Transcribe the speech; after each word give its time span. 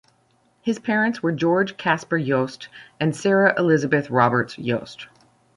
His 0.63 0.79
parents 0.79 1.21
were 1.21 1.31
George 1.31 1.77
Casper 1.77 2.17
Yost 2.17 2.69
and 2.99 3.15
Sarah 3.15 3.53
Elizabeth 3.55 4.09
Roberts 4.09 4.57
Yost. 4.57 5.05